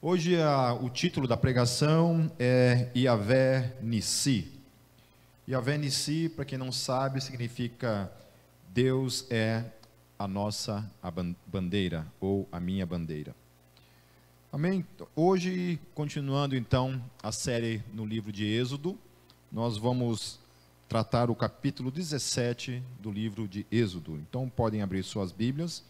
[0.00, 4.46] Hoje a, o título da pregação é Iavé Nissi.
[5.48, 8.08] Iavé Nissi, para quem não sabe, significa
[8.72, 9.64] Deus é
[10.16, 10.88] a nossa
[11.44, 13.34] bandeira ou a minha bandeira.
[14.52, 14.86] Amém?
[15.16, 18.96] Hoje, continuando então a série no livro de Êxodo,
[19.50, 20.38] nós vamos
[20.88, 24.14] tratar o capítulo 17 do livro de Êxodo.
[24.14, 25.82] Então podem abrir suas Bíblias,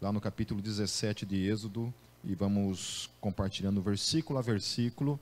[0.00, 1.92] lá no capítulo 17 de Êxodo,
[2.24, 5.18] e vamos compartilhando versículo a versículo,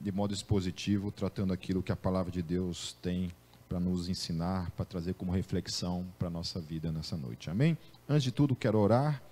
[0.00, 3.32] de modo expositivo, tratando aquilo que a palavra de Deus tem
[3.68, 7.48] para nos ensinar, para trazer como reflexão para a nossa vida nessa noite.
[7.48, 7.78] Amém?
[8.08, 9.22] Antes de tudo, quero orar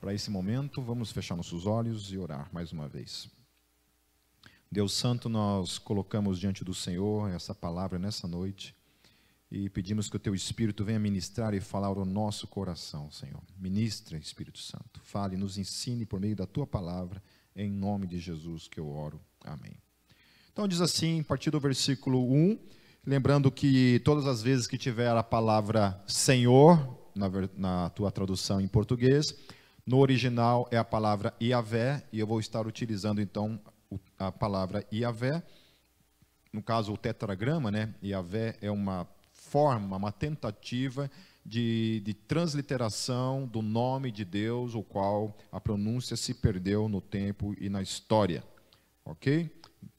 [0.00, 0.82] para esse momento.
[0.82, 3.28] Vamos fechar nossos olhos e orar mais uma vez.
[4.70, 8.75] Deus Santo, nós colocamos diante do Senhor essa palavra nessa noite
[9.50, 13.42] e pedimos que o teu Espírito venha ministrar e falar ao nosso coração, Senhor.
[13.58, 15.00] Ministra, Espírito Santo.
[15.02, 17.22] Fale, nos ensine por meio da tua palavra,
[17.54, 19.20] em nome de Jesus que eu oro.
[19.44, 19.76] Amém.
[20.52, 22.58] Então diz assim, a partir do versículo 1,
[23.06, 28.66] lembrando que todas as vezes que tiver a palavra Senhor, na, na tua tradução em
[28.66, 29.34] português,
[29.86, 33.60] no original é a palavra Iavé, e eu vou estar utilizando então
[34.18, 35.42] a palavra Iavé,
[36.52, 37.94] no caso o tetragrama, né?
[38.02, 39.06] Iavé é uma
[39.46, 41.10] forma, uma tentativa
[41.44, 47.54] de, de transliteração do nome de Deus, o qual a pronúncia se perdeu no tempo
[47.60, 48.42] e na história.
[49.04, 49.50] Ok?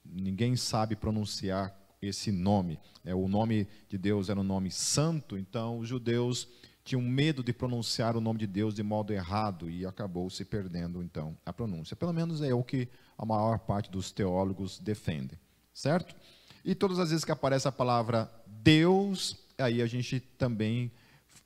[0.06, 2.80] Ninguém sabe pronunciar esse nome.
[3.04, 6.48] É, o nome de Deus era um nome santo, então os judeus
[6.84, 11.02] tinham medo de pronunciar o nome de Deus de modo errado e acabou se perdendo
[11.02, 11.96] então a pronúncia.
[11.96, 15.38] Pelo menos é o que a maior parte dos teólogos defende,
[15.74, 16.16] certo?
[16.64, 18.32] E todas as vezes que aparece a palavra
[18.68, 20.92] Deus, aí a gente também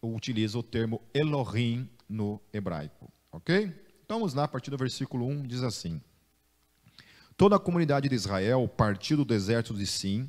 [0.02, 3.72] utiliza o termo Elohim no hebraico, ok?
[4.04, 6.02] Então vamos lá, a partir do versículo 1, diz assim:
[7.38, 10.28] Toda a comunidade de Israel partiu do deserto de Sim,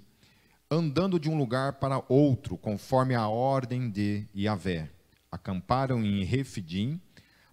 [0.70, 4.90] andando de um lugar para outro, conforme a ordem de Yahvé.
[5.30, 7.00] Acamparam em Refidim,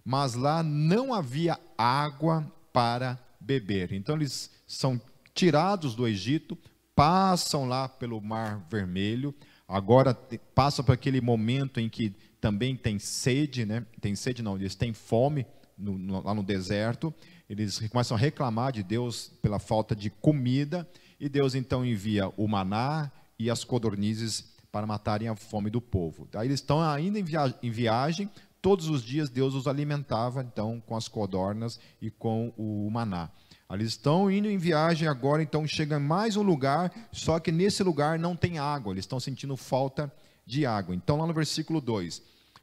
[0.04, 3.90] mas lá não havia água para beber.
[3.94, 5.00] Então eles são
[5.32, 6.58] tirados do Egito,
[7.00, 9.34] passam lá pelo Mar Vermelho,
[9.66, 10.12] agora
[10.54, 13.86] passam por aquele momento em que também tem sede, né?
[14.02, 15.46] Tem sede não, eles têm fome
[15.78, 17.14] no, no, lá no deserto.
[17.48, 20.86] Eles começam a reclamar de Deus pela falta de comida
[21.18, 26.28] e Deus então envia o maná e as codornizes para matarem a fome do povo.
[26.34, 28.28] Aí eles estão ainda em, via em viagem,
[28.60, 33.30] todos os dias Deus os alimentava então com as codornas e com o maná.
[33.70, 38.18] Eles estão indo em viagem agora, então chega mais um lugar, só que nesse lugar
[38.18, 40.12] não tem água, eles estão sentindo falta
[40.44, 40.94] de água.
[40.94, 42.20] Então, lá no versículo 2: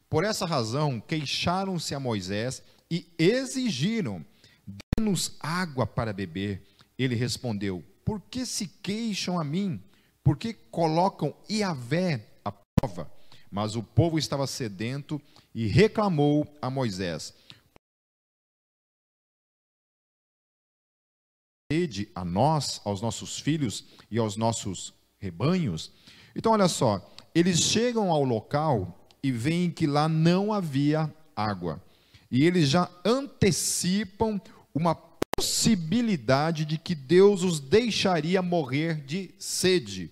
[0.10, 4.26] Por essa razão, queixaram-se a Moisés e exigiram:
[4.66, 6.68] Dê-nos água para beber.
[6.98, 9.82] Ele respondeu: Por que se queixam a mim?
[10.24, 13.10] Por que colocam Iavé à prova?
[13.50, 15.22] Mas o povo estava sedento
[15.56, 17.34] e reclamou a Moisés.
[21.72, 25.92] Sede a nós, aos nossos filhos e aos nossos rebanhos.
[26.34, 31.84] Então, olha só, eles chegam ao local e veem que lá não havia água.
[32.32, 34.40] E eles já antecipam
[34.74, 34.96] uma
[35.36, 40.10] possibilidade de que Deus os deixaria morrer de sede.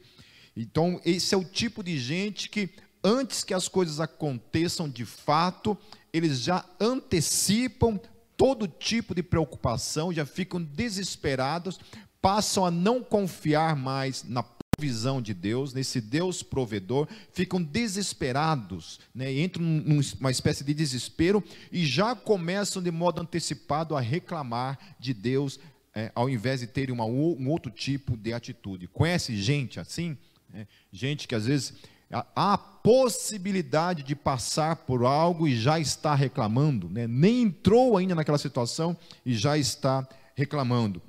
[0.58, 2.70] Então, esse é o tipo de gente que,
[3.02, 5.78] antes que as coisas aconteçam de fato,
[6.12, 7.98] eles já antecipam
[8.38, 11.80] todo tipo de preocupação, já ficam desesperados,
[12.22, 14.44] passam a não confiar mais na
[14.76, 19.32] provisão de Deus, nesse Deus provedor, ficam desesperados, né?
[19.32, 25.60] entram numa espécie de desespero e já começam de modo antecipado a reclamar de Deus,
[25.94, 28.88] é, ao invés de terem uma, um outro tipo de atitude.
[28.88, 30.18] Conhece gente assim?
[30.54, 31.74] É, gente que às vezes
[32.12, 37.08] há a possibilidade de passar por algo e já está reclamando, né?
[37.08, 38.96] nem entrou ainda naquela situação
[39.26, 41.02] e já está reclamando.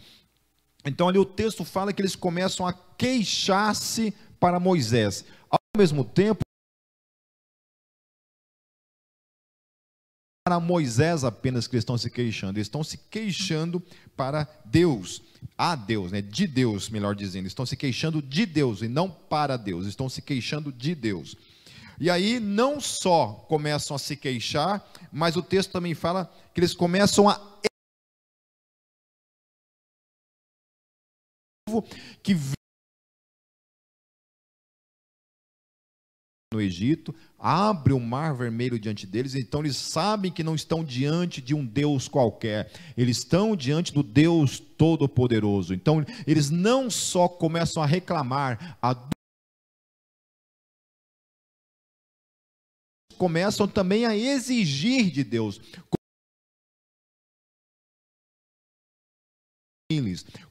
[0.85, 5.25] Então ali o texto fala que eles começam a queixar-se para Moisés.
[5.51, 6.46] Ao mesmo tempo,
[10.47, 13.83] para Moisés apenas que eles estão se queixando, eles estão se queixando
[14.17, 15.21] para Deus,
[15.59, 16.23] a Deus, né?
[16.23, 20.23] de Deus, melhor dizendo, estão se queixando de Deus e não para Deus, estão se
[20.23, 21.37] queixando de Deus.
[21.99, 26.73] E aí não só começam a se queixar, mas o texto também fala que eles
[26.73, 27.57] começam a
[32.23, 32.37] que
[36.55, 41.41] no Egito, abre o mar vermelho diante deles, então eles sabem que não estão diante
[41.41, 45.75] de um Deus qualquer, eles estão diante do Deus Todo-Poderoso.
[45.75, 48.97] Então eles não só começam a reclamar, a
[53.17, 55.61] começam também a exigir de Deus.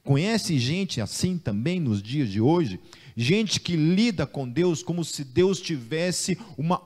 [0.04, 2.80] Conhece gente assim também nos dias de hoje?
[3.16, 6.80] Gente que lida com Deus como se Deus tivesse uma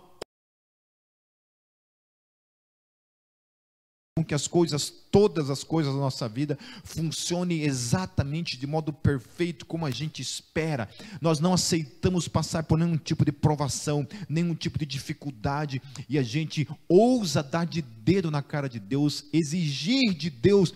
[4.20, 9.64] com que as coisas, todas as coisas da nossa vida funcionem exatamente de modo perfeito
[9.64, 10.88] como a gente espera.
[11.20, 16.22] Nós não aceitamos passar por nenhum tipo de provação, nenhum tipo de dificuldade e a
[16.22, 20.74] gente ousa dar de dedo na cara de Deus, exigir de Deus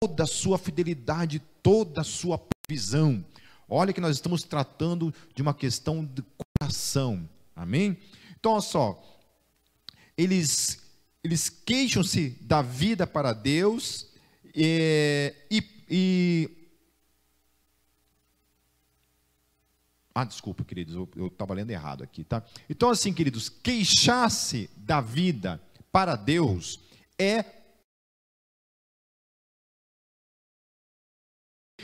[0.00, 3.24] toda a sua fidelidade, toda a sua provisão.
[3.68, 6.22] Olha que nós estamos tratando de uma questão de
[6.58, 7.28] coração.
[7.54, 7.98] Amém?
[8.38, 9.04] Então, olha só.
[10.16, 10.82] Eles,
[11.22, 14.06] eles queixam-se da vida para Deus
[14.54, 16.58] e, e, e
[20.14, 22.42] Ah, desculpa, queridos, eu estava lendo errado aqui, tá?
[22.68, 25.62] Então, assim, queridos, queixar-se da vida
[25.92, 26.80] para Deus
[27.16, 27.44] é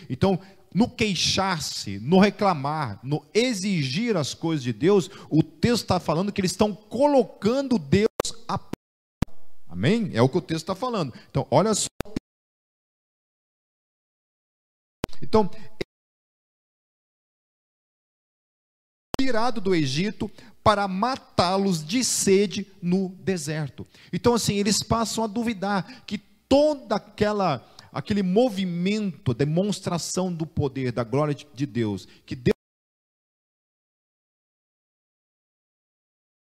[0.09, 0.39] Então,
[0.75, 6.41] no queixar-se, no reclamar, no exigir as coisas de Deus, o texto está falando que
[6.41, 8.09] eles estão colocando Deus
[8.49, 8.59] a
[9.69, 10.11] Amém?
[10.15, 11.13] É o que o texto está falando.
[11.29, 11.89] Então, olha só.
[15.21, 15.51] Então,
[19.21, 20.31] tirado do Egito
[20.63, 23.87] para matá-los de sede no deserto.
[24.13, 31.05] Então, assim, eles passam a duvidar que toda aquela aquele movimento, demonstração do poder, da
[31.05, 32.53] glória de Deus, que Deus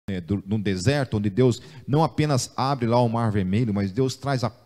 [0.09, 4.43] é, num deserto, onde Deus não apenas abre lá o mar vermelho, mas Deus traz
[4.43, 4.62] a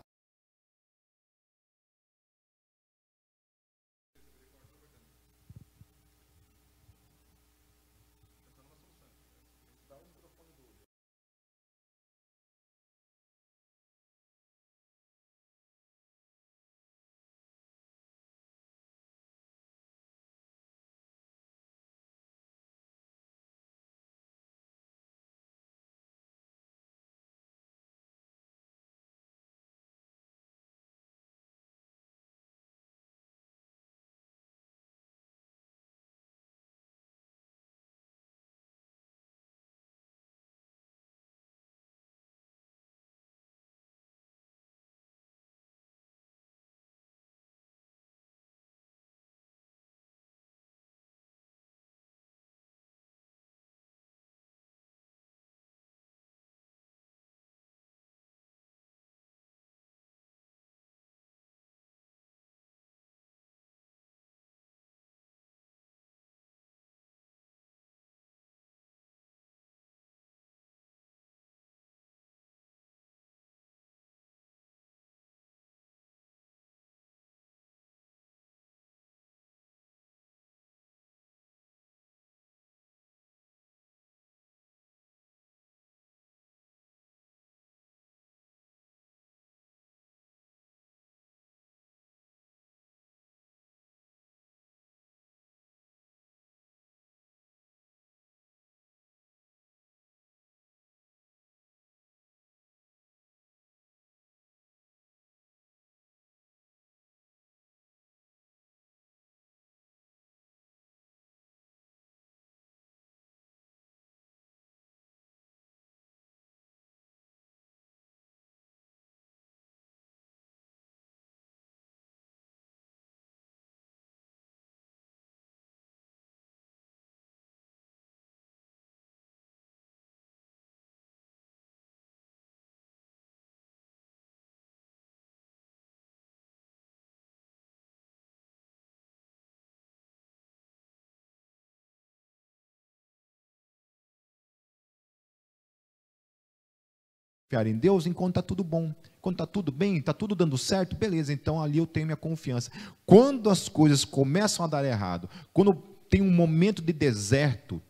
[147.48, 148.94] confiar em Deus enquanto está tudo bom.
[149.22, 152.70] Quando está tudo bem, está tudo dando certo, beleza, então ali eu tenho minha confiança.
[153.06, 155.74] Quando as coisas começam a dar errado, quando
[156.10, 157.80] tem um momento de deserto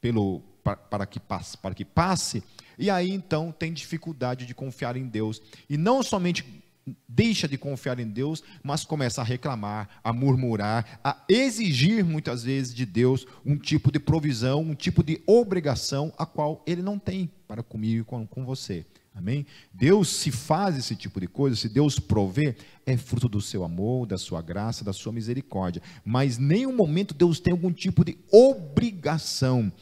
[0.00, 2.42] pelo, para, para, que passe, para que passe,
[2.76, 5.40] e aí então tem dificuldade de confiar em Deus.
[5.70, 6.44] E não somente
[7.08, 12.74] deixa de confiar em Deus, mas começa a reclamar, a murmurar, a exigir muitas vezes
[12.74, 17.30] de Deus um tipo de provisão, um tipo de obrigação a qual ele não tem
[17.46, 18.84] para comigo e com, com você.
[19.14, 19.46] Amém?
[19.72, 24.06] Deus se faz esse tipo de coisa, se Deus provê, é fruto do seu amor,
[24.06, 25.80] da sua graça, da sua misericórdia.
[26.04, 29.72] Mas nenhum momento Deus tem algum tipo de obrigação.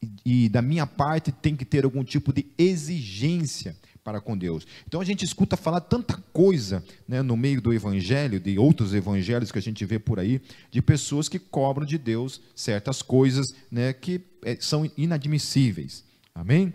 [0.00, 4.64] E, e da minha parte tem que ter algum tipo de exigência para com Deus.
[4.86, 9.50] Então a gente escuta falar tanta coisa né, no meio do evangelho, de outros evangelhos
[9.50, 10.40] que a gente vê por aí,
[10.70, 16.04] de pessoas que cobram de Deus certas coisas né, que é, são inadmissíveis.
[16.32, 16.72] Amém?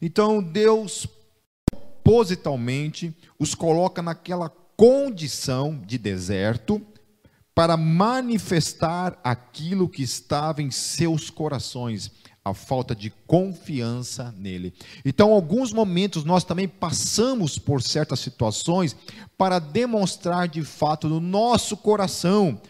[0.00, 1.06] Então Deus
[2.02, 6.82] propositalmente os coloca naquela condição de deserto
[7.54, 12.10] para manifestar aquilo que estava em seus corações,
[12.44, 14.74] a falta de confiança nele.
[15.04, 18.96] Então, alguns momentos nós também passamos por certas situações
[19.38, 22.60] para demonstrar de fato no nosso coração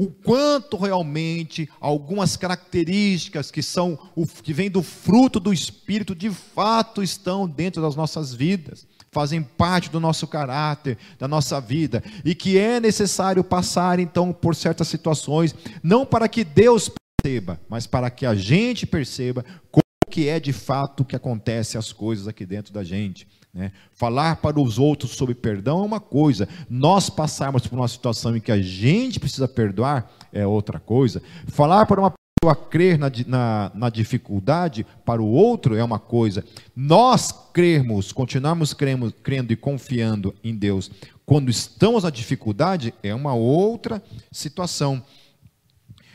[0.00, 3.98] o quanto realmente algumas características que são
[4.42, 9.90] que vêm do fruto do espírito de fato estão dentro das nossas vidas, fazem parte
[9.90, 15.54] do nosso caráter, da nossa vida, e que é necessário passar então por certas situações,
[15.82, 16.90] não para que Deus
[17.22, 21.92] perceba, mas para que a gente perceba como que é de fato que acontece as
[21.92, 23.28] coisas aqui dentro da gente.
[23.52, 23.72] Né?
[23.92, 28.40] Falar para os outros sobre perdão é uma coisa, nós passarmos por uma situação em
[28.40, 31.22] que a gente precisa perdoar é outra coisa.
[31.48, 36.44] Falar para uma pessoa crer na, na, na dificuldade para o outro é uma coisa.
[36.74, 40.90] Nós crermos, continuarmos crendo, crendo e confiando em Deus
[41.30, 44.02] quando estamos na dificuldade é uma outra
[44.32, 45.00] situação.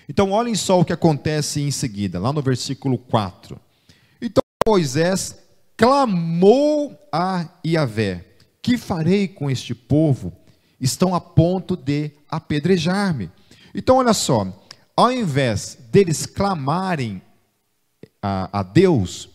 [0.09, 3.57] Então, olhem só o que acontece em seguida, lá no versículo 4.
[4.21, 5.44] Então, Moisés
[5.77, 8.25] clamou a Yahvé:
[8.61, 10.33] Que farei com este povo?
[10.79, 13.31] Estão a ponto de apedrejar-me.
[13.73, 17.21] Então, olha só, ao invés deles clamarem
[18.21, 19.29] a, a Deus,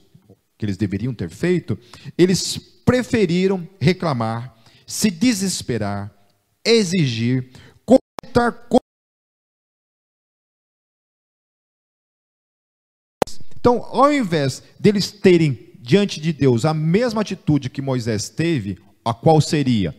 [0.56, 1.78] que eles deveriam ter feito,
[2.16, 4.54] eles preferiram reclamar,
[4.86, 6.12] se desesperar,
[6.64, 7.50] exigir,
[7.84, 8.66] comentar
[13.60, 19.14] Então, ao invés deles terem diante de Deus a mesma atitude que Moisés teve, a
[19.14, 19.96] qual seria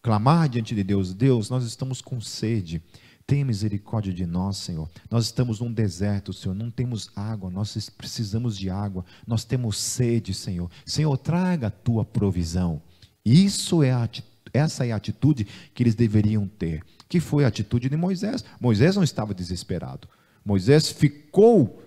[0.00, 2.80] clamar diante de Deus: Deus, nós estamos com sede.
[3.26, 4.88] Tenha misericórdia de nós, Senhor.
[5.10, 6.54] Nós estamos num deserto, Senhor.
[6.54, 9.04] Não temos água, nós precisamos de água.
[9.26, 10.70] Nós temos sede, Senhor.
[10.84, 12.80] Senhor, traga a tua provisão.
[13.24, 14.08] Isso é a
[14.54, 16.84] essa é a atitude que eles deveriam ter.
[17.08, 18.44] Que foi a atitude de Moisés.
[18.60, 20.08] Moisés não estava desesperado.
[20.44, 21.82] Moisés ficou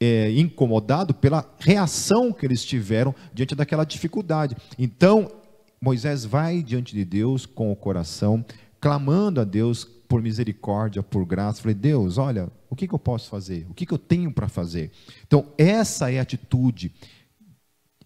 [0.00, 4.56] é, incomodado pela reação que eles tiveram diante daquela dificuldade.
[4.78, 5.30] Então,
[5.80, 8.44] Moisés vai diante de Deus com o coração,
[8.80, 11.60] clamando a Deus por misericórdia, por graça.
[11.60, 13.66] Falei, Deus, olha, o que, que eu posso fazer?
[13.68, 14.90] O que, que eu tenho para fazer?
[15.26, 16.92] Então, essa é a atitude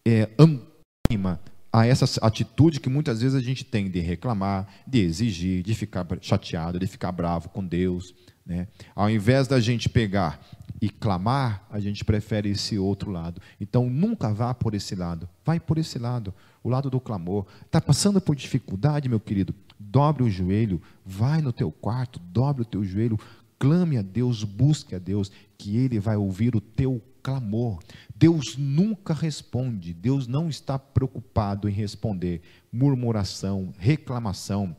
[0.07, 1.41] é, antônima
[1.73, 6.07] a essa atitude que muitas vezes a gente tem de reclamar, de exigir, de ficar
[6.21, 8.13] chateado, de ficar bravo com Deus.
[8.45, 8.67] Né?
[8.95, 10.41] Ao invés da gente pegar
[10.81, 13.41] e clamar, a gente prefere esse outro lado.
[13.61, 16.33] Então nunca vá por esse lado, vai por esse lado,
[16.63, 17.47] o lado do clamor.
[17.67, 19.55] Está passando por dificuldade, meu querido?
[19.79, 23.19] Dobre o joelho, vai no teu quarto, dobre o teu joelho,
[23.59, 27.81] clame a Deus, busque a Deus, que Ele vai ouvir o teu clamor.
[28.15, 32.41] Deus nunca responde, Deus não está preocupado em responder
[32.73, 34.75] murmuração, reclamação,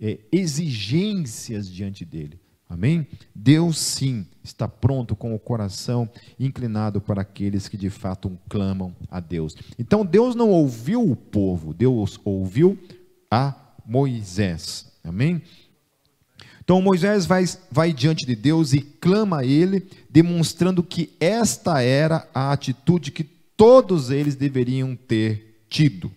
[0.00, 2.40] é, exigências diante dele.
[2.70, 3.04] Amém?
[3.34, 6.08] Deus sim está pronto com o coração
[6.38, 9.56] inclinado para aqueles que de fato clamam a Deus.
[9.76, 12.78] Então Deus não ouviu o povo, Deus ouviu
[13.28, 13.52] a
[13.84, 14.86] Moisés.
[15.02, 15.42] Amém?
[16.62, 22.28] Então Moisés vai, vai diante de Deus e clama a ele, demonstrando que esta era
[22.32, 26.08] a atitude que todos eles deveriam ter tido.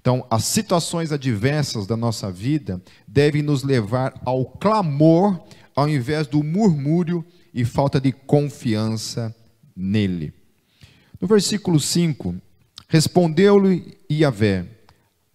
[0.00, 5.40] Então, as situações adversas da nossa vida devem nos levar ao clamor
[5.74, 9.34] ao invés do murmúrio e falta de confiança
[9.76, 10.32] nele.
[11.20, 12.34] No versículo 5,
[12.88, 14.66] respondeu-lhe Iavé: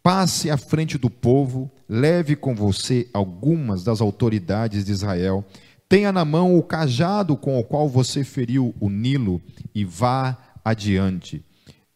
[0.04, 5.46] Passe à frente do povo, leve com você algumas das autoridades de Israel,
[5.90, 9.42] tenha na mão o cajado com o qual você feriu o Nilo
[9.74, 11.44] e vá adiante.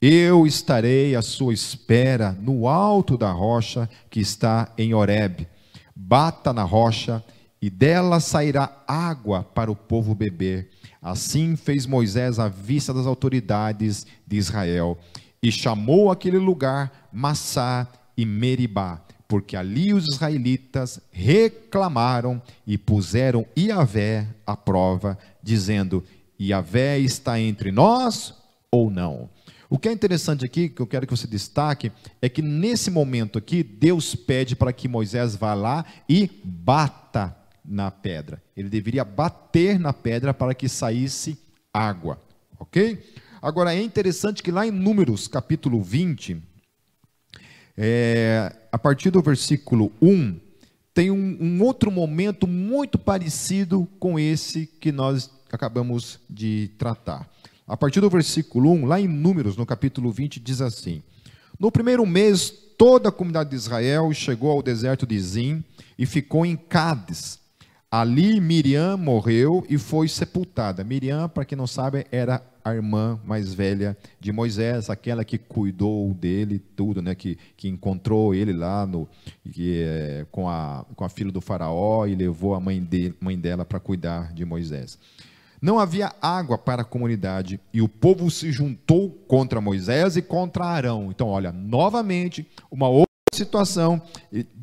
[0.02, 5.48] Eu estarei à sua espera no alto da rocha que está em Horeb.
[5.96, 7.24] Bata na rocha
[7.62, 10.70] e dela sairá água para o povo beber.
[11.02, 14.98] Assim fez Moisés à vista das autoridades de Israel,
[15.42, 17.88] e chamou aquele lugar Massá,
[18.18, 26.04] e Meribá, porque ali os israelitas reclamaram e puseram Iavé à prova, dizendo:
[26.40, 28.34] Iavé está entre nós
[28.70, 29.30] ou não?
[29.70, 31.92] O que é interessante aqui, que eu quero que você destaque,
[32.22, 37.92] é que nesse momento aqui, Deus pede para que Moisés vá lá e bata na
[37.92, 38.42] pedra.
[38.56, 41.38] Ele deveria bater na pedra para que saísse
[41.74, 42.20] água,
[42.60, 43.02] ok?
[43.42, 46.42] Agora é interessante que lá em Números capítulo 20,
[47.78, 50.40] é, a partir do versículo 1,
[50.94, 57.28] tem um, um outro momento muito parecido com esse que nós acabamos de tratar.
[57.68, 61.02] A partir do versículo 1, lá em Números, no capítulo 20, diz assim:
[61.58, 65.64] No primeiro mês, toda a comunidade de Israel chegou ao deserto de Zim
[65.98, 67.41] e ficou em Cádiz.
[67.94, 70.82] Ali Miriam morreu e foi sepultada.
[70.82, 76.14] Miriam, para quem não sabe, era a irmã mais velha de Moisés, aquela que cuidou
[76.14, 77.14] dele, tudo, né?
[77.14, 79.10] que, que encontrou ele lá no,
[79.52, 83.38] que, é, com, a, com a filha do faraó e levou a mãe, de, mãe
[83.38, 84.98] dela para cuidar de Moisés.
[85.62, 90.64] Não havia água para a comunidade e o povo se juntou contra Moisés e contra
[90.64, 91.10] Arão.
[91.12, 94.02] Então, olha, novamente, uma outra situação,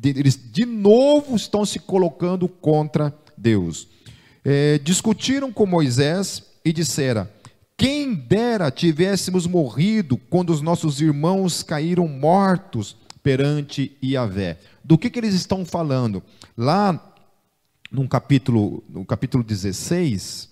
[0.03, 3.87] eles de novo estão se colocando contra Deus.
[4.45, 7.27] É, discutiram com Moisés e disseram:
[7.75, 14.59] Quem dera tivéssemos morrido quando os nossos irmãos caíram mortos perante Iavé.
[14.83, 16.21] Do que, que eles estão falando?
[16.55, 17.13] Lá
[17.91, 20.47] no capítulo, no capítulo 16,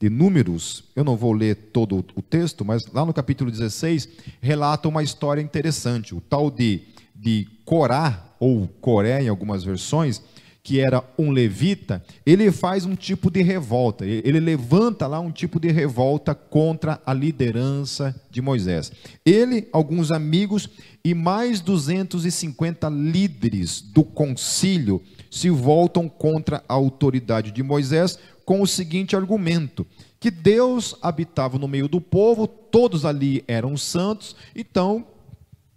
[0.00, 4.08] de Números, eu não vou ler todo o texto, mas lá no capítulo 16,
[4.40, 6.14] relata uma história interessante.
[6.14, 6.82] O tal de,
[7.18, 10.22] de Corá, ou Coré em algumas versões,
[10.66, 15.60] que era um levita, ele faz um tipo de revolta, ele levanta lá um tipo
[15.60, 18.90] de revolta contra a liderança de Moisés.
[19.24, 20.68] Ele, alguns amigos
[21.04, 28.66] e mais 250 líderes do concílio se voltam contra a autoridade de Moisés com o
[28.66, 29.86] seguinte argumento:
[30.18, 35.06] que Deus habitava no meio do povo, todos ali eram santos, então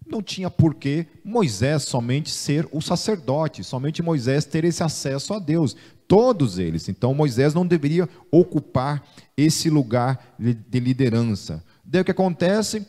[0.10, 5.39] não tinha por que Moisés somente ser o sacerdote, somente Moisés ter esse acesso a
[5.39, 5.75] Deus,
[6.08, 6.89] todos eles.
[6.89, 9.04] Então Moisés não deveria ocupar
[9.38, 11.63] esse lugar de liderança.
[11.86, 12.86] Daí o que acontece?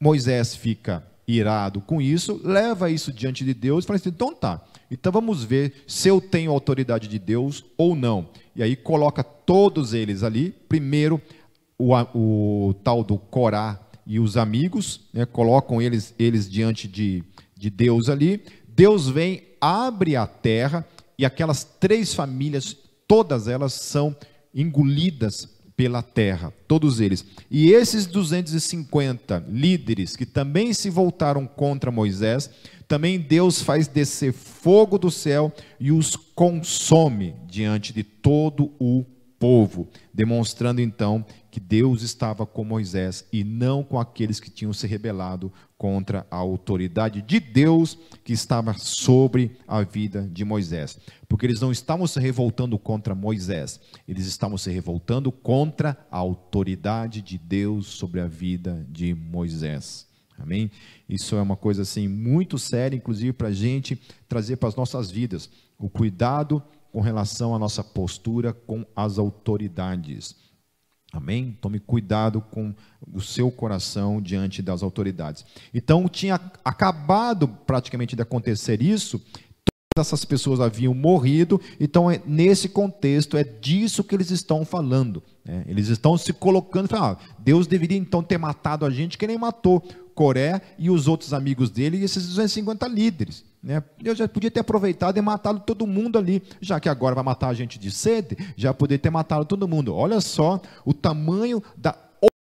[0.00, 4.60] Moisés fica irado com isso, leva isso diante de Deus e fala assim: então tá,
[4.90, 8.28] então vamos ver se eu tenho autoridade de Deus ou não.
[8.54, 10.54] E aí coloca todos eles ali.
[10.68, 11.20] Primeiro,
[11.78, 17.22] o, o tal do Corá e os amigos, né, colocam eles, eles diante de,
[17.56, 18.42] de Deus ali.
[18.68, 20.86] Deus vem, abre a terra
[21.18, 24.16] e aquelas três famílias, todas elas são
[24.54, 27.24] engolidas pela terra, todos eles.
[27.50, 32.50] E esses 250 líderes que também se voltaram contra Moisés,
[32.86, 39.04] também Deus faz descer fogo do céu e os consome diante de todo o
[39.42, 44.86] povo, demonstrando então que Deus estava com Moisés e não com aqueles que tinham se
[44.86, 50.96] rebelado contra a autoridade de Deus que estava sobre a vida de Moisés.
[51.28, 57.20] Porque eles não estavam se revoltando contra Moisés, eles estavam se revoltando contra a autoridade
[57.20, 60.06] de Deus sobre a vida de Moisés.
[60.38, 60.70] Amém?
[61.08, 65.10] Isso é uma coisa assim muito séria, inclusive para a gente trazer para as nossas
[65.10, 65.50] vidas
[65.80, 70.36] o cuidado com relação à nossa postura com as autoridades.
[71.12, 71.56] Amém?
[71.60, 72.74] Tome cuidado com
[73.12, 75.44] o seu coração diante das autoridades.
[75.74, 79.18] Então, tinha acabado praticamente de acontecer isso,
[79.94, 85.22] todas essas pessoas haviam morrido, então, é, nesse contexto, é disso que eles estão falando.
[85.44, 85.64] Né?
[85.66, 89.36] Eles estão se colocando, falando, ah, Deus deveria então ter matado a gente que nem
[89.36, 89.82] matou.
[90.14, 93.44] Coré e os outros amigos dele e esses 250 líderes.
[93.62, 93.82] Né?
[94.02, 97.48] Eu já podia ter aproveitado e matado todo mundo ali, já que agora vai matar
[97.48, 99.94] a gente de sede, já poderia ter matado todo mundo.
[99.94, 101.96] Olha só o tamanho da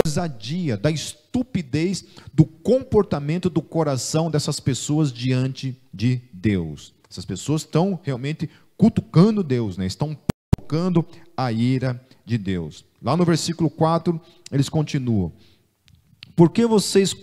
[0.06, 6.94] ousadia, da estupidez do comportamento do coração dessas pessoas diante de Deus.
[7.10, 9.86] Essas pessoas estão realmente cutucando Deus, né?
[9.86, 10.16] estão
[10.56, 11.04] provocando
[11.36, 12.84] a ira de Deus.
[13.02, 14.18] Lá no versículo 4,
[14.50, 15.32] eles continuam:
[16.34, 17.14] Por que vocês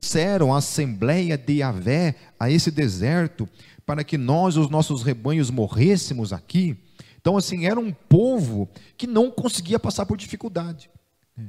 [0.00, 3.48] trouxeram a assembleia de Yahvé a esse deserto
[3.84, 6.76] para que nós, os nossos rebanhos, morrêssemos aqui.
[7.20, 10.88] Então, assim, era um povo que não conseguia passar por dificuldade,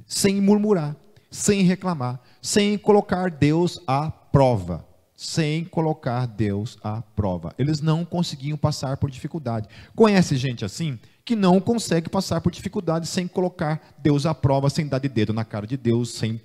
[0.06, 0.96] sem murmurar,
[1.30, 4.86] sem reclamar, sem colocar Deus à prova.
[5.16, 7.54] Sem colocar Deus à prova.
[7.60, 9.68] Eles não conseguiam passar por dificuldade.
[9.96, 10.98] Conhece gente assim?
[11.24, 15.32] Que não consegue passar por dificuldade sem colocar Deus à prova, sem dar de dedo
[15.32, 16.42] na cara de Deus, sem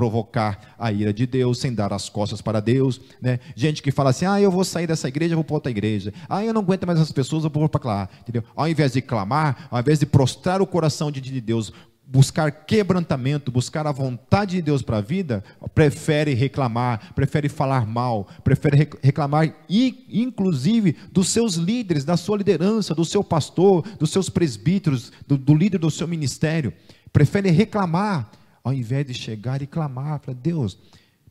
[0.00, 3.38] provocar a ira de Deus, sem dar as costas para Deus, né?
[3.54, 6.10] Gente que fala assim: "Ah, eu vou sair dessa igreja, vou para outra igreja.
[6.26, 8.42] Ah, eu não aguento mais as pessoas, eu vou para lá", entendeu?
[8.56, 11.70] Ao invés de clamar, ao invés de prostrar o coração de Deus,
[12.06, 18.26] buscar quebrantamento, buscar a vontade de Deus para a vida, prefere reclamar, prefere falar mal,
[18.42, 25.12] prefere reclamar, inclusive, dos seus líderes, da sua liderança, do seu pastor, dos seus presbíteros,
[25.26, 26.72] do, do líder do seu ministério.
[27.12, 28.30] Prefere reclamar,
[28.62, 30.78] ao invés de chegar e clamar para Deus,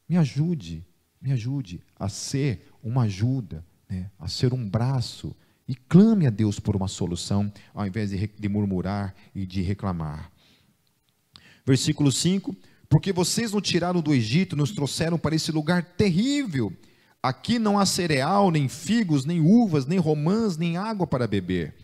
[0.07, 0.85] me ajude,
[1.21, 5.35] me ajude a ser uma ajuda, né, a ser um braço,
[5.67, 10.31] e clame a Deus por uma solução, ao invés de, de murmurar e de reclamar.
[11.63, 12.55] Versículo 5:
[12.89, 16.73] Porque vocês nos tiraram do Egito, nos trouxeram para esse lugar terrível.
[17.21, 21.75] Aqui não há cereal, nem figos, nem uvas, nem romãs, nem água para beber.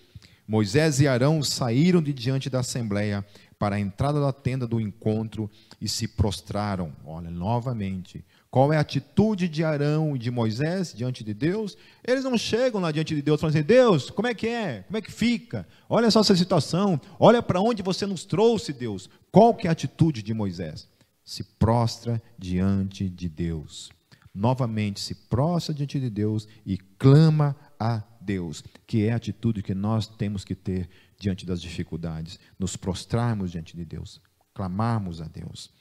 [0.47, 3.25] Moisés e Arão saíram de diante da assembleia
[3.57, 6.93] para a entrada da tenda do encontro e se prostraram.
[7.05, 11.77] Olha, novamente, qual é a atitude de Arão e de Moisés diante de Deus?
[12.05, 14.83] Eles não chegam lá diante de Deus falando assim: Deus, como é que é?
[14.83, 15.67] Como é que fica?
[15.89, 16.99] Olha só essa situação.
[17.19, 19.09] Olha para onde você nos trouxe, Deus.
[19.31, 20.87] Qual que é a atitude de Moisés?
[21.23, 23.89] Se prostra diante de Deus.
[24.33, 29.73] Novamente se prostra diante de Deus e clama a Deus, que é a atitude que
[29.73, 34.21] nós temos que ter diante das dificuldades, nos prostrarmos diante de Deus,
[34.53, 35.71] clamarmos a Deus.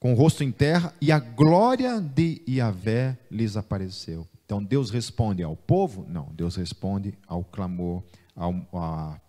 [0.00, 4.26] com o rosto em terra, e a glória de Yahvé lhes apareceu.
[4.46, 6.06] Então Deus responde ao povo?
[6.08, 8.02] Não, Deus responde ao clamor,
[8.34, 9.20] à,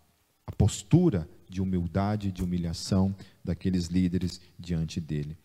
[0.58, 5.38] postura de humildade, de humilhação daqueles líderes diante dele.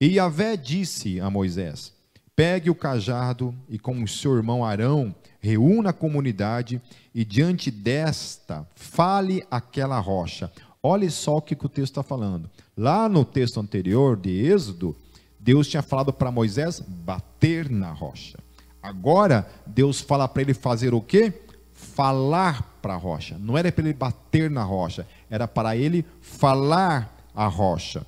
[0.00, 1.92] E Yahvé disse a Moisés:
[2.40, 6.80] Pegue o cajado e com o seu irmão Arão, reúna a comunidade
[7.14, 10.50] e diante desta fale aquela rocha.
[10.82, 12.48] Olhe só o que, o texto está falando.
[12.74, 14.96] Lá no texto anterior de Êxodo,
[15.38, 18.38] Deus tinha falado para Moisés bater na rocha.
[18.82, 21.42] Agora, Deus fala para ele fazer o quê?
[21.74, 23.36] Falar para a rocha.
[23.38, 28.06] Não era para ele bater na rocha, era para ele falar a rocha.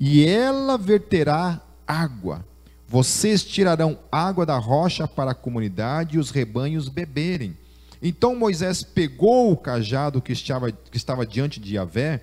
[0.00, 2.42] E ela verterá água.
[2.90, 7.54] Vocês tirarão água da rocha para a comunidade e os rebanhos beberem.
[8.00, 12.22] Então Moisés pegou o cajado que estava, que estava diante de Yahvé,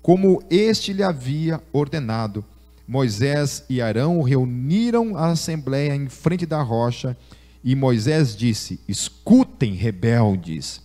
[0.00, 2.42] como este lhe havia ordenado.
[2.88, 7.14] Moisés e Arão reuniram a assembleia em frente da rocha,
[7.62, 10.80] e Moisés disse: Escutem, rebeldes,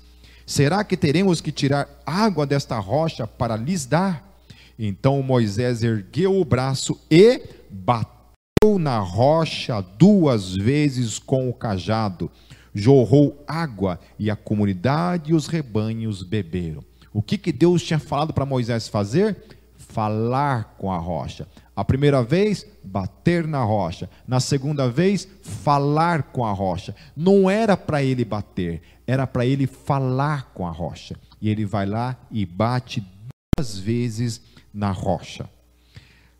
[0.45, 4.27] será que teremos que tirar água desta rocha para lhes dar?
[4.77, 8.20] Então Moisés ergueu o braço e bateu
[8.79, 12.29] na rocha duas vezes com o cajado
[12.75, 16.83] jorrou água e a comunidade e os rebanhos beberam.
[17.11, 19.35] O que, que Deus tinha falado para Moisés fazer?
[19.75, 21.47] Falar com a rocha.
[21.75, 24.07] A primeira vez, bater na rocha.
[24.27, 26.95] Na segunda vez, falar com a rocha.
[27.17, 31.15] Não era para ele bater, era para ele falar com a rocha.
[31.41, 33.03] E ele vai lá e bate
[33.57, 34.39] duas vezes
[34.71, 35.49] na rocha.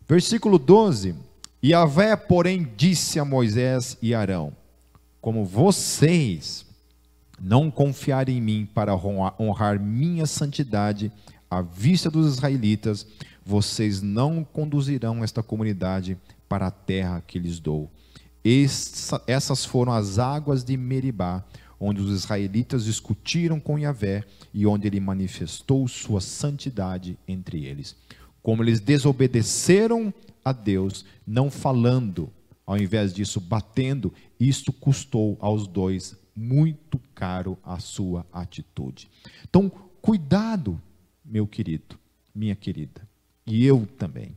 [0.08, 1.31] Versículo 12: E
[1.64, 4.52] Yahvé, porém, disse a Moisés e Arão:
[5.22, 6.66] como vocês
[7.40, 8.92] não confiarem em mim para
[9.38, 11.12] honrar minha santidade
[11.48, 13.06] à vista dos israelitas,
[13.44, 17.88] vocês não conduzirão esta comunidade para a terra que lhes dou.
[19.26, 21.44] essas foram as águas de Meribá,
[21.78, 27.96] onde os israelitas discutiram com Yahvé e onde ele manifestou sua santidade entre eles.
[28.42, 30.12] Como eles desobedeceram
[30.44, 32.30] a Deus, não falando
[32.66, 39.08] ao invés disso, batendo, isto custou aos dois muito caro a sua atitude.
[39.48, 39.68] Então,
[40.00, 40.80] cuidado,
[41.24, 41.98] meu querido,
[42.34, 43.06] minha querida,
[43.46, 44.36] e eu também.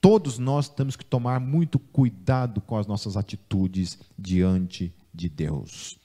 [0.00, 5.98] Todos nós temos que tomar muito cuidado com as nossas atitudes diante de Deus.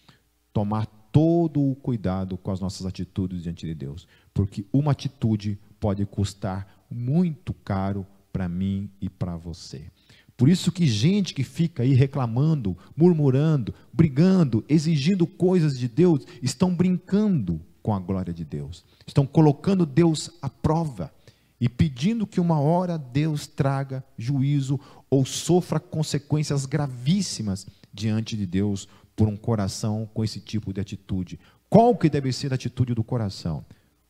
[0.53, 6.05] Tomar todo o cuidado com as nossas atitudes diante de Deus, porque uma atitude pode
[6.05, 9.89] custar muito caro para mim e para você.
[10.38, 16.73] Por isso que gente que fica aí reclamando, murmurando, brigando, exigindo coisas de Deus, estão
[16.73, 18.86] brincando com a glória de Deus.
[19.08, 21.12] Estão colocando Deus à prova
[21.60, 28.88] e pedindo que uma hora Deus traga juízo ou sofra consequências gravíssimas diante de Deus
[29.15, 31.39] por um coração com esse tipo de atitude.
[31.67, 33.65] Qual que deve ser a atitude do coração?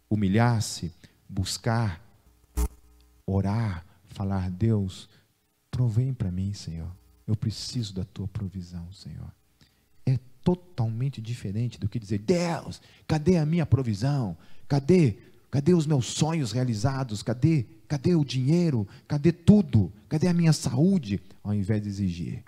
[0.10, 0.92] Humilhar-se,
[1.30, 2.02] buscar,
[3.28, 5.10] orar, falar: Deus,
[5.78, 6.90] Provém para mim, Senhor.
[7.28, 9.32] Eu preciso da tua provisão, Senhor.
[10.04, 14.36] É totalmente diferente do que dizer: Deus, cadê a minha provisão?
[14.68, 15.18] Cadê
[15.52, 17.24] Cadê os meus sonhos realizados?
[17.24, 17.66] Cadê?
[17.88, 18.86] Cadê o dinheiro?
[19.08, 19.94] Cadê tudo?
[20.10, 21.22] Cadê a minha saúde?
[21.42, 22.44] Ao invés de exigir.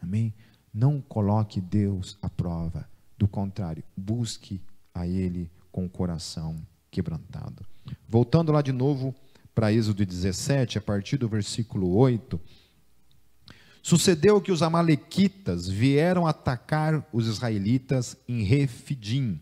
[0.00, 0.32] Amém?
[0.72, 2.88] Não coloque Deus à prova.
[3.18, 4.62] Do contrário, busque
[4.94, 6.56] a Ele com o coração
[6.90, 7.66] quebrantado.
[8.08, 9.14] Voltando lá de novo
[9.58, 12.40] para Êxodo 17, a partir do versículo 8.
[13.82, 19.40] Sucedeu que os amalequitas vieram atacar os israelitas em Refidim.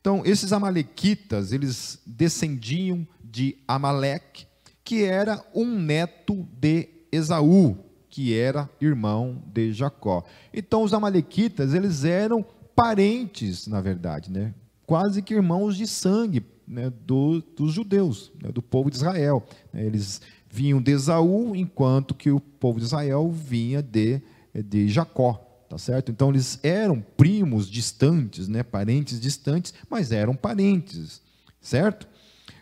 [0.00, 4.48] Então, esses amalequitas, eles descendiam de Amaleque,
[4.82, 7.78] que era um neto de Esaú,
[8.10, 10.24] que era irmão de Jacó.
[10.52, 12.44] Então, os amalequitas, eles eram
[12.74, 14.52] parentes, na verdade, né?
[14.92, 16.90] quase que irmãos de sangue né?
[17.06, 18.50] do, dos judeus, né?
[18.50, 19.44] do povo de Israel.
[19.72, 20.20] Eles
[20.50, 24.20] vinham de Esaú, enquanto que o povo de Israel vinha de,
[24.54, 25.48] de Jacó.
[25.68, 26.10] Tá certo?
[26.10, 28.62] Então eles eram primos distantes, né?
[28.62, 31.22] parentes distantes, mas eram parentes,
[31.62, 32.06] certo?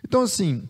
[0.04, 0.68] Então assim,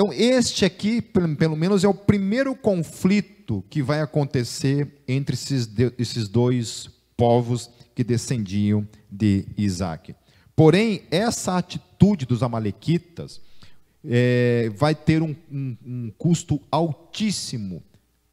[0.00, 6.26] então, este aqui, pelo menos, é o primeiro conflito que vai acontecer entre esses, esses
[6.26, 10.14] dois povos que descendiam de Isaac.
[10.60, 13.40] Porém, essa atitude dos Amalequitas
[14.04, 17.82] é, vai ter um, um, um custo altíssimo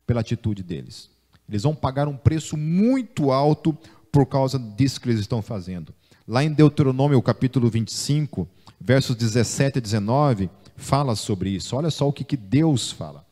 [0.05, 1.09] pela atitude deles.
[1.47, 3.71] Eles vão pagar um preço muito alto
[4.11, 5.93] por causa disso que eles estão fazendo.
[6.27, 8.45] Lá em Deuteronômio, capítulo 25,
[8.77, 11.77] versos 17 e 19, fala sobre isso.
[11.77, 13.25] Olha só o que, que Deus fala.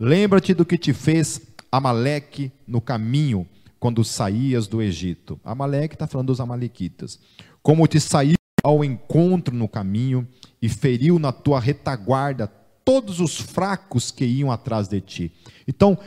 [0.00, 1.38] Lembra-te do que te fez
[1.70, 3.46] Amaleque no caminho
[3.78, 5.38] quando saías do Egito.
[5.44, 7.18] Amaleque está falando dos amalequitas.
[7.62, 10.26] Como te saiu ao encontro no caminho
[10.60, 12.46] e feriu na tua retaguarda
[12.84, 15.32] todos os fracos que iam atrás de ti.
[15.66, 15.98] Então,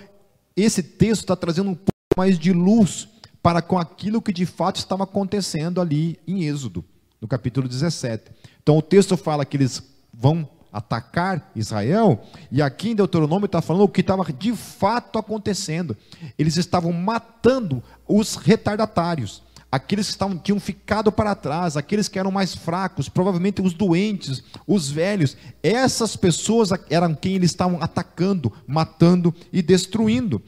[0.55, 3.07] esse texto está trazendo um pouco mais de luz
[3.41, 6.83] para com aquilo que de fato estava acontecendo ali em Êxodo,
[7.21, 8.31] no capítulo 17.
[8.61, 13.83] Então, o texto fala que eles vão atacar Israel, e aqui em Deuteronômio está falando
[13.83, 15.95] o que estava de fato acontecendo.
[16.37, 19.41] Eles estavam matando os retardatários,
[19.75, 24.43] aqueles que estavam, tinham ficado para trás, aqueles que eram mais fracos, provavelmente os doentes,
[24.65, 25.35] os velhos.
[25.61, 30.41] Essas pessoas eram quem eles estavam atacando, matando e destruindo.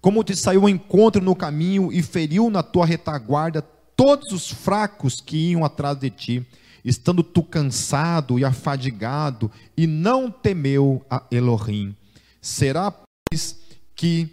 [0.00, 3.62] Como te saiu ao encontro no caminho e feriu na tua retaguarda
[3.96, 6.46] todos os fracos que iam atrás de ti
[6.84, 11.96] estando tu cansado e afadigado, e não temeu a Elohim.
[12.42, 13.58] Será, pois,
[13.96, 14.28] que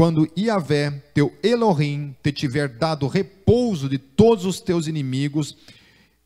[0.00, 5.58] quando Iavé, teu Elohim, te tiver dado repouso de todos os teus inimigos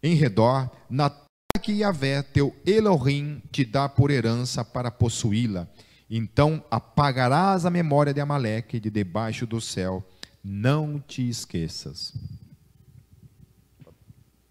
[0.01, 5.69] em redor, na terra que Iavé, teu Elohim, te dá por herança para possuí-la,
[6.09, 10.09] então apagarás a memória de Amaleque de debaixo do céu,
[10.41, 12.15] não te esqueças.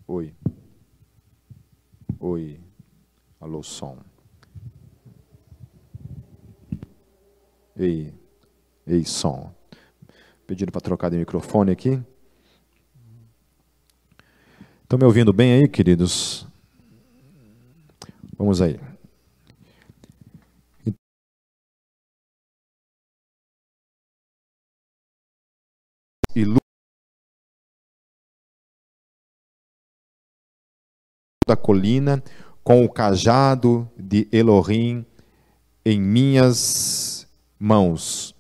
[0.06, 0.34] Oi.
[2.20, 2.60] Oi.
[3.40, 4.00] Alô, som.
[7.78, 8.22] Ei.
[8.86, 9.54] Ei, som.
[10.46, 12.02] Pedindo para trocar de microfone aqui.
[14.84, 16.46] Estão me ouvindo bem aí, queridos?
[18.38, 18.80] Vamos aí.
[26.36, 26.46] E
[31.48, 32.24] da colina,
[32.64, 35.06] com o cajado de Elohim
[35.86, 37.28] em minhas
[37.60, 38.33] mãos.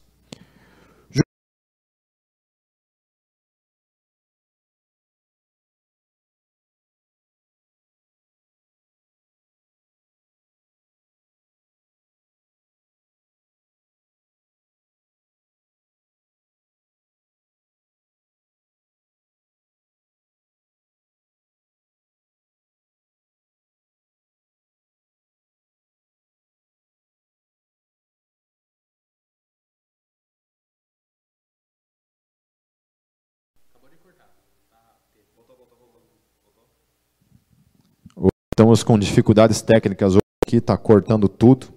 [38.53, 41.73] Estamos com dificuldades técnicas hoje aqui, está cortando tudo.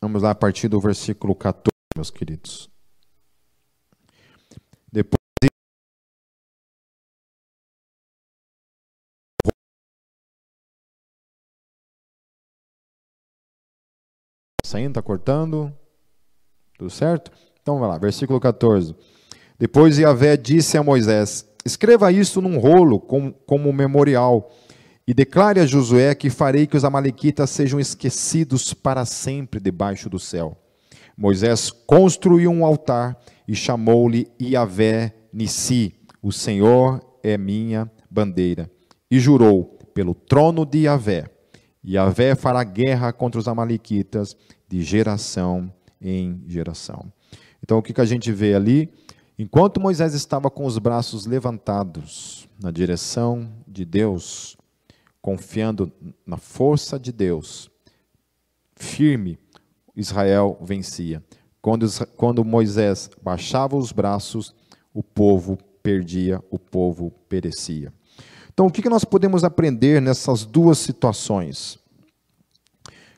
[0.00, 2.70] Vamos lá a partir do versículo 14, meus queridos.
[4.92, 5.18] Depois
[14.64, 15.76] saindo, está cortando.
[16.78, 17.32] Tudo certo?
[17.60, 18.94] Então vai lá, versículo 14.
[19.58, 24.50] Depois Yahvé disse a Moisés: Escreva isso num rolo como, como memorial
[25.06, 30.18] e declare a Josué que farei que os amalequitas sejam esquecidos para sempre debaixo do
[30.18, 30.56] céu.
[31.16, 38.70] Moisés construiu um altar e chamou-lhe Iavé Nissi, o Senhor é minha bandeira.
[39.10, 41.26] E jurou pelo trono de Yahvé.
[41.82, 44.36] E Yahvé fará guerra contra os amalequitas
[44.68, 47.12] de geração em geração.
[47.62, 48.92] Então o que, que a gente vê ali?
[49.38, 54.56] Enquanto Moisés estava com os braços levantados na direção de Deus,
[55.20, 55.90] confiando
[56.26, 57.70] na força de Deus,
[58.76, 59.38] firme,
[59.96, 61.22] Israel vencia.
[61.60, 64.54] Quando, quando Moisés baixava os braços,
[64.92, 67.92] o povo perdia, o povo perecia.
[68.52, 71.78] Então, o que nós podemos aprender nessas duas situações?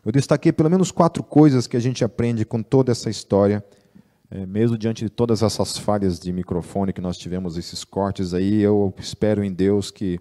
[0.05, 3.65] Eu destaquei pelo menos quatro coisas que a gente aprende com toda essa história,
[4.35, 8.61] é, mesmo diante de todas essas falhas de microfone que nós tivemos, esses cortes aí.
[8.61, 10.19] Eu espero em Deus que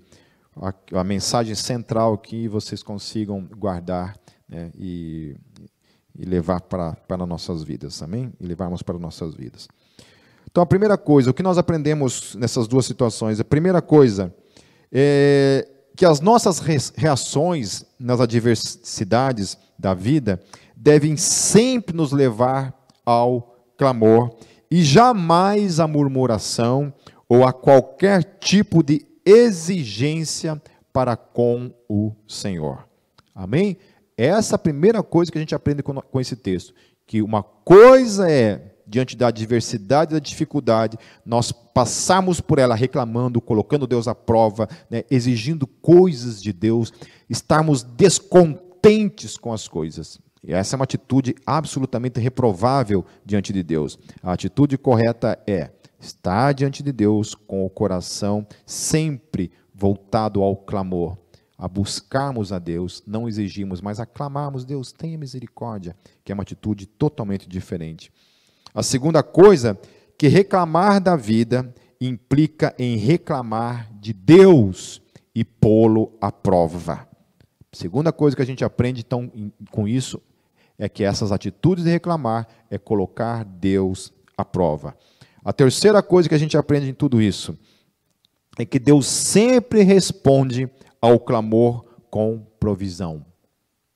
[0.55, 4.15] a, a mensagem central que vocês consigam guardar
[4.47, 5.35] né, e
[6.17, 8.31] e levar para, para nossas vidas, amém?
[8.39, 9.67] E levarmos para nossas vidas.
[10.49, 13.39] Então, a primeira coisa, o que nós aprendemos nessas duas situações?
[13.39, 14.33] A primeira coisa
[14.91, 16.59] é que as nossas
[16.95, 20.39] reações nas adversidades da vida
[20.75, 22.73] devem sempre nos levar
[23.05, 24.35] ao clamor
[24.69, 26.93] e jamais à murmuração
[27.27, 32.87] ou a qualquer tipo de exigência para com o Senhor.
[33.33, 33.77] Amém?
[34.15, 36.73] Essa é a primeira coisa que a gente aprende com, esse texto.
[37.05, 43.87] Que uma coisa é, diante da adversidade da dificuldade, nós passarmos por ela reclamando, colocando
[43.87, 46.93] Deus à prova, né, exigindo coisas de Deus,
[47.29, 50.19] estarmos descontentes com as coisas.
[50.43, 53.97] E essa é uma atitude absolutamente reprovável diante de Deus.
[54.21, 61.17] A atitude correta é estar diante de Deus com o coração sempre voltado ao clamor,
[61.57, 66.85] a buscarmos a Deus, não exigimos, mas aclamarmos, Deus, tenha misericórdia, que é uma atitude
[66.85, 68.11] totalmente diferente.
[68.73, 69.79] A segunda coisa,
[70.17, 75.01] que reclamar da vida implica em reclamar de Deus
[75.33, 77.07] e pô-lo à prova.
[77.71, 79.31] Segunda coisa que a gente aprende então
[79.71, 80.21] com isso
[80.83, 84.93] é que essas atitudes de reclamar é colocar Deus à prova.
[85.41, 87.57] A terceira coisa que a gente aprende em tudo isso
[88.59, 90.69] é que Deus sempre responde
[91.01, 93.25] ao clamor com provisão.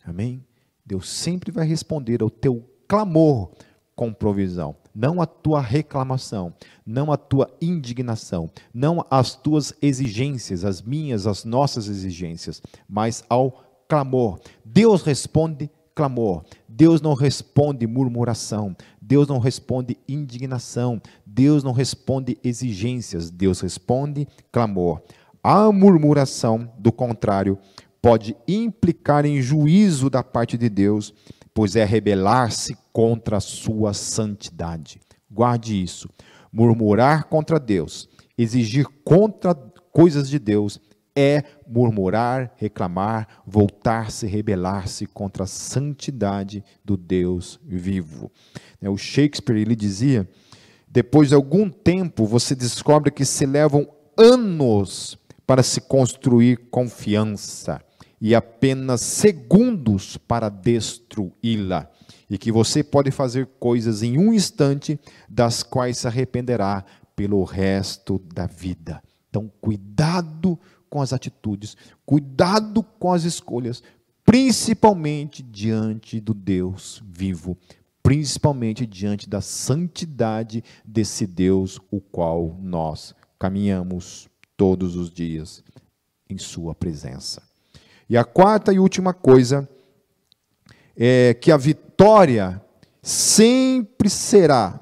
[0.06, 0.42] Amém?
[0.86, 3.52] Deus sempre vai responder ao teu clamor
[3.94, 6.54] com provisão, não a tua reclamação,
[6.86, 13.62] não a tua indignação, não as tuas exigências, as minhas, as nossas exigências, mas ao
[13.90, 14.40] clamor.
[14.64, 16.44] Deus responde clamor.
[16.70, 18.78] Deus não responde murmuração.
[19.02, 21.02] Deus não responde indignação.
[21.26, 23.32] Deus não responde exigências.
[23.32, 25.02] Deus responde clamor.
[25.42, 27.58] A murmuração, do contrário,
[28.00, 31.12] pode implicar em juízo da parte de Deus,
[31.52, 35.02] pois é rebelar-se contra a sua santidade.
[35.32, 36.08] Guarde isso.
[36.54, 38.08] Murmurar contra Deus,
[38.38, 39.56] exigir contra
[39.92, 40.80] coisas de Deus,
[41.18, 48.32] é murmurar, reclamar, voltar-se, rebelar-se contra a santidade do Deus vivo.
[48.80, 50.30] É, o Shakespeare ele dizia:
[50.88, 57.82] depois de algum tempo você descobre que se levam anos para se construir confiança
[58.22, 61.90] e apenas segundos para destruí-la.
[62.30, 66.84] E que você pode fazer coisas em um instante das quais se arrependerá
[67.16, 69.02] pelo resto da vida.
[69.30, 73.84] Então, cuidado com as atitudes, cuidado com as escolhas,
[74.26, 77.58] principalmente diante do Deus vivo,
[78.04, 85.64] principalmente diante da santidade desse Deus o qual nós caminhamos todos os dias
[86.30, 87.42] em Sua presença.
[88.10, 89.70] E a quarta e última coisa
[90.96, 92.62] é que a vitória
[93.02, 94.80] sempre será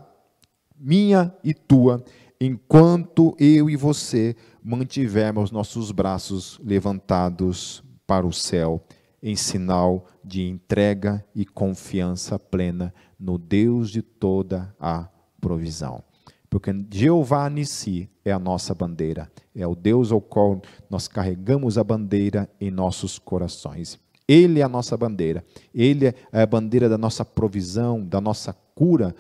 [0.78, 2.04] minha e tua,
[2.40, 8.84] enquanto eu e você mantivermos nossos braços levantados para o céu,
[9.22, 15.10] em sinal de entrega e confiança plena no Deus de toda a
[15.42, 16.04] provisão.
[16.50, 21.84] Porque Jeová Nissi é a nossa bandeira, é o Deus ao qual nós carregamos a
[21.84, 24.00] bandeira em nossos corações.
[24.28, 25.44] Ele é a nossa bandeira,
[25.74, 29.16] ele é a bandeira da nossa provisão, da nossa cura,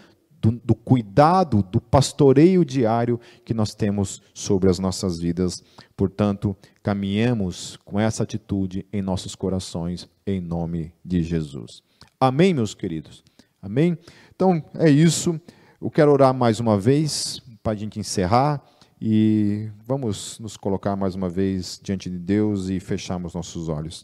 [0.45, 5.63] do, do, cuidado, do pastoreio diário que nós temos sobre as nossas vidas.
[5.97, 11.81] Portanto, caminhemos com essa atitude em nossos corações, em nome de Jesus.
[12.19, 13.23] Amém, meus queridos?
[13.59, 13.97] Amém?
[14.35, 15.39] Então, é isso.
[15.81, 18.63] Eu quero orar mais uma vez para a gente encerrar
[19.01, 24.03] e vamos nos colocar mais uma vez diante de Deus e fecharmos nossos olhos.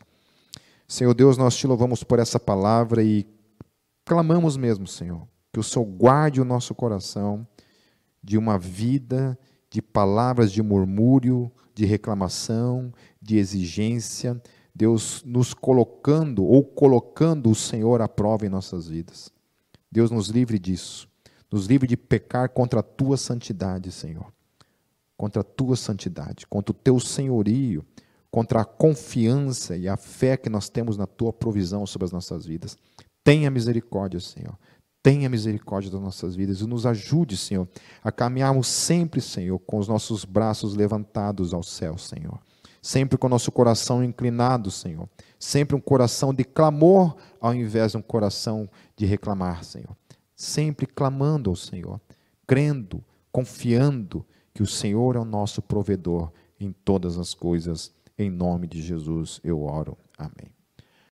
[0.88, 3.26] Senhor Deus, nós te louvamos por essa palavra e
[4.03, 7.45] clamamos mesmo, Senhor, que o Senhor guarde o nosso coração
[8.24, 9.38] de uma vida
[9.72, 14.39] de palavras de murmúrio, de reclamação, de exigência,
[14.76, 19.32] Deus nos colocando ou colocando o Senhor à prova em nossas vidas.
[19.89, 21.08] Deus nos livre disso.
[21.49, 24.32] Nos livre de pecar contra a tua santidade, Senhor.
[25.18, 27.86] Contra a tua santidade, contra o teu senhorio,
[28.30, 32.45] contra a confiança e a fé que nós temos na tua provisão sobre as nossas
[32.45, 32.78] vidas.
[33.24, 34.58] Tenha misericórdia, Senhor.
[35.04, 37.68] Tenha misericórdia das nossas vidas e nos ajude, Senhor,
[38.04, 42.39] a caminharmos sempre, Senhor, com os nossos braços levantados ao céu, Senhor
[42.82, 45.08] sempre com o nosso coração inclinado, Senhor.
[45.38, 49.95] Sempre um coração de clamor ao invés de um coração de reclamar, Senhor.
[50.36, 52.02] Sempre clamando ao Senhor,
[52.47, 57.93] crendo, confiando que o Senhor é o nosso provedor em todas as coisas.
[58.18, 59.97] Em nome de Jesus eu oro.
[60.18, 60.61] Amém.